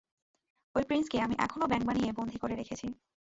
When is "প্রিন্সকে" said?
0.83-1.17